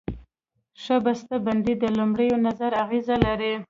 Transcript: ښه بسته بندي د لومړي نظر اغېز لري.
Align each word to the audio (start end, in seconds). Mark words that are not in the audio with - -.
ښه 0.83 0.95
بسته 1.05 1.35
بندي 1.45 1.73
د 1.81 1.85
لومړي 1.97 2.27
نظر 2.47 2.71
اغېز 2.83 3.07
لري. 3.25 3.53